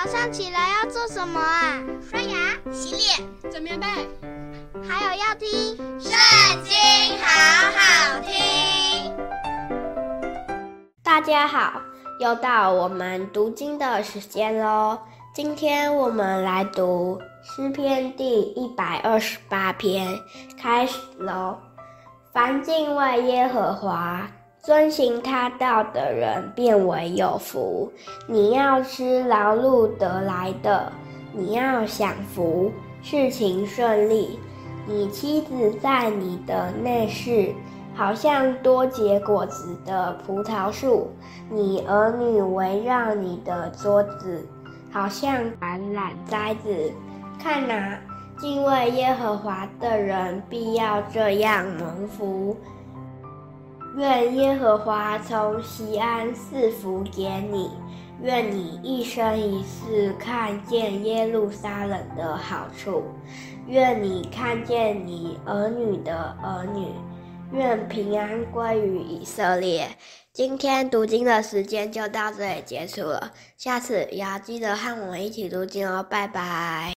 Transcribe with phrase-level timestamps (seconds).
[0.00, 1.82] 早上起来要做什么啊？
[2.08, 2.36] 刷牙、
[2.70, 3.86] 洗脸、整棉被，
[4.88, 5.48] 还有要听
[6.00, 6.12] 《圣
[6.62, 6.72] 经》，
[7.20, 9.12] 好好听。
[11.02, 11.82] 大家好，
[12.20, 14.96] 又到我们读经的时间喽。
[15.34, 20.16] 今天我们来读诗篇第一百二十八篇，
[20.62, 21.58] 开始喽。
[22.32, 24.30] 凡敬畏耶和华，
[24.68, 27.90] 遵行他道的人，变为有福。
[28.26, 30.92] 你要吃劳碌得来的，
[31.32, 32.70] 你要享福，
[33.00, 34.38] 事情顺利。
[34.86, 37.50] 你妻子在你的内室，
[37.94, 41.06] 好像多结果子的葡萄树；
[41.48, 44.46] 你儿女围绕你的桌子，
[44.92, 46.92] 好像橄榄栽子。
[47.42, 47.98] 看哪，
[48.38, 52.54] 敬畏耶和华的人，必要这样蒙福。
[53.96, 57.70] 愿耶和华从西安赐福给你，
[58.22, 63.02] 愿你一生一世看见耶路撒冷的好处，
[63.66, 66.86] 愿你看见你儿女的儿女，
[67.52, 69.88] 愿平安归于以色列。
[70.32, 76.86] 今天读经的时间就到这里结束了，下次也要记得和我们一起读经哦，拜拜。